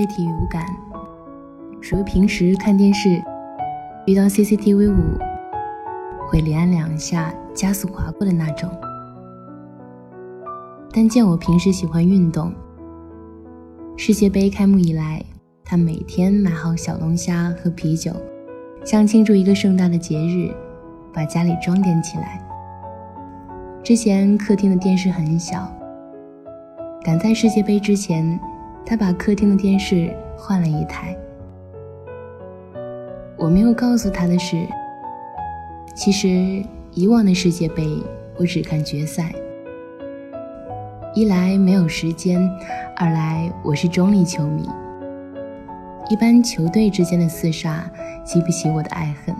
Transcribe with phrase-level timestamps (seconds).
[0.00, 0.64] 对体育无感，
[1.78, 3.22] 属于平时看电视
[4.06, 5.18] 遇到 CCTV 五
[6.26, 8.70] 会连按两下加速划过的那种。
[10.90, 12.50] 但见我平时喜欢运动，
[13.98, 15.22] 世界杯开幕以来，
[15.66, 18.10] 他每天买好小龙虾和啤酒，
[18.82, 20.50] 像庆祝一个盛大的节日，
[21.12, 22.42] 把家里装点起来。
[23.84, 25.70] 之前客厅的电视很小，
[27.04, 28.40] 赶在世界杯之前，
[28.84, 31.16] 他把客厅的电视换了一台。
[33.36, 34.66] 我没有告诉他的是，
[35.94, 36.62] 其实
[36.92, 37.86] 以往的世界杯
[38.36, 39.32] 我只看决赛。
[41.14, 42.40] 一来没有时间，
[42.96, 44.68] 二来我是中立球迷。
[46.08, 47.88] 一般球队之间的厮杀
[48.24, 49.34] 激不起我的爱恨，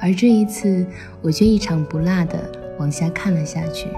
[0.00, 0.86] 而这一次
[1.20, 2.38] 我却一场不落的
[2.78, 3.88] 往下看了下去。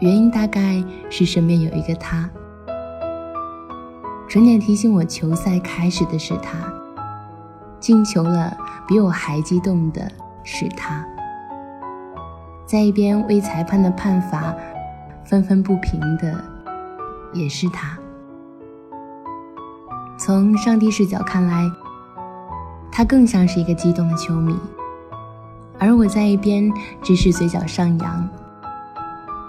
[0.00, 2.30] 原因大概是身边有一个他，
[4.28, 6.56] 准点提醒我球赛开始的是他，
[7.80, 10.08] 进球了比我还激动的
[10.44, 11.04] 是他。
[12.64, 14.54] 在一边为裁判的判罚
[15.24, 16.44] 愤愤不平的
[17.32, 17.98] 也是他。
[20.16, 21.68] 从上帝视角看来，
[22.92, 24.54] 他更像是一个激动的球迷，
[25.76, 28.28] 而我在一边只是嘴角上扬。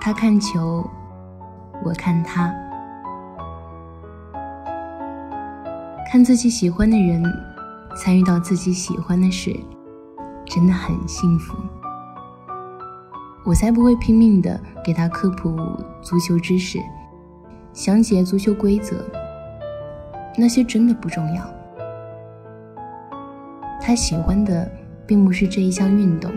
[0.01, 0.89] 他看球，
[1.83, 2.53] 我看他，
[6.09, 7.21] 看自己喜欢的人
[7.97, 9.53] 参与到自己喜欢的事，
[10.45, 11.57] 真的很幸福。
[13.45, 15.53] 我才不会拼命的给他科普
[16.01, 16.79] 足球知识，
[17.73, 19.03] 详解足球规则，
[20.37, 21.43] 那些真的不重要。
[23.81, 24.71] 他喜欢的
[25.05, 26.31] 并不是这一项运动，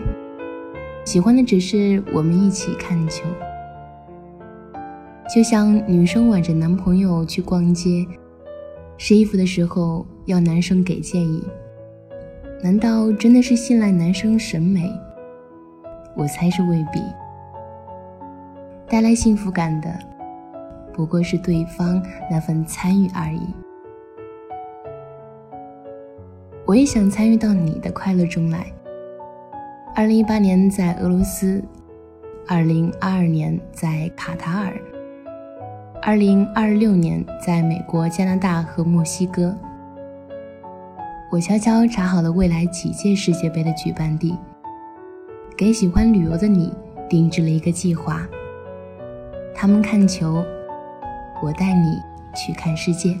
[1.05, 3.23] 喜欢的只是我们一起看球。
[5.27, 8.05] 就像女生挽着男朋友去逛街，
[8.97, 11.43] 试衣服的时候要男生给建议，
[12.61, 14.91] 难道真的是信赖男生审美？
[16.15, 17.01] 我猜是未必，
[18.87, 19.89] 带来幸福感的
[20.93, 23.47] 不过是对方那份参与而已。
[26.65, 28.71] 我也想参与到你的快乐中来。
[29.95, 31.63] 二零一八年在俄罗斯，
[32.47, 34.73] 二零二二年在卡塔尔，
[36.05, 39.55] 二零二六年在美国、加拿大和墨西哥。
[41.31, 44.37] 我悄悄查好了未来几届世界杯的举办地。
[45.57, 46.73] 给喜欢旅游的你
[47.09, 48.27] 定制了一个计划。
[49.55, 50.43] 他们看球，
[51.41, 51.97] 我带你
[52.35, 53.17] 去看世界。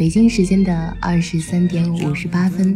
[0.00, 2.74] 北京时间的二十三点五十八分。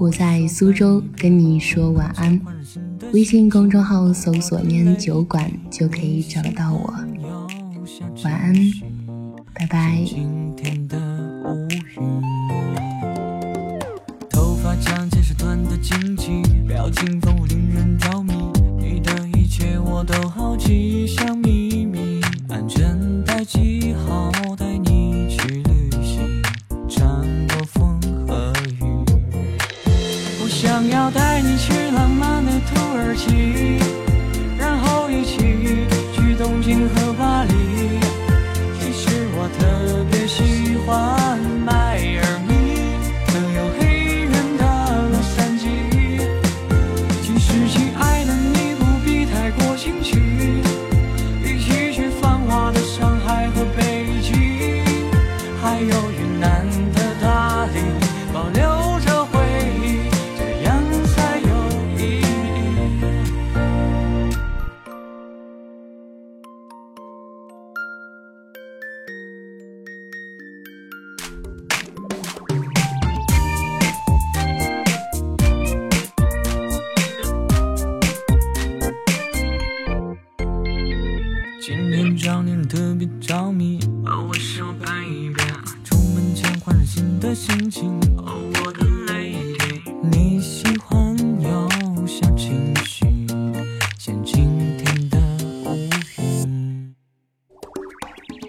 [0.00, 2.40] 我在苏州跟你说晚安，
[3.12, 6.92] 微信公众号搜索“念酒馆”就可以找得到我。
[8.24, 8.52] 晚安，
[9.54, 10.04] 拜拜。
[14.28, 17.20] 头发长见识短的惊奇，表情
[30.62, 33.80] 想要带你去浪漫的土耳其，
[34.56, 35.38] 然后一起
[36.12, 37.52] 去东京和巴黎。
[38.78, 41.61] 其实我特别喜欢
[81.64, 85.46] 让人特别着迷，哦，为什么拍一遍？
[85.84, 89.80] 出门前换上新的心情，哦，我的 lady，
[90.10, 91.68] 你喜欢有
[92.04, 93.06] 小情绪，
[93.96, 95.18] 像晴天的
[95.64, 95.88] 乌
[96.18, 96.94] 云。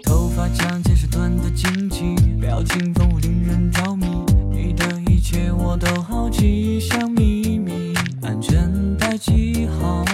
[0.02, 4.06] 头发长见识短的惊奇，表情丰富令人着迷，
[4.50, 10.04] 你的一切我都好奇，像秘密，安全带记号，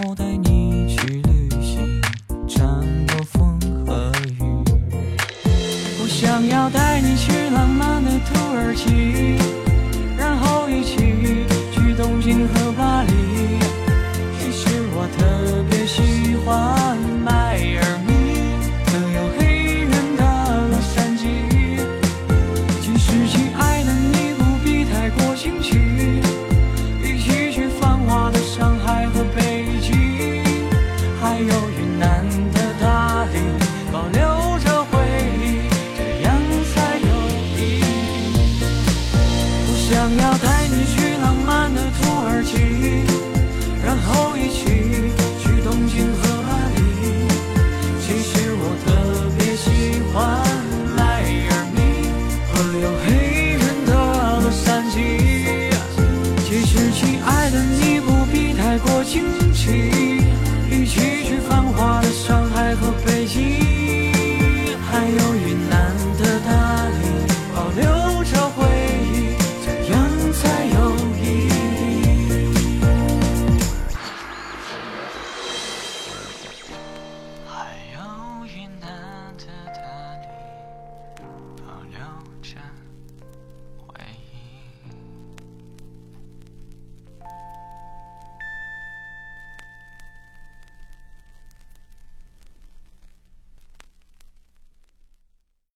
[59.02, 59.90] 惊奇
[60.70, 63.19] 一起去繁华的上海和北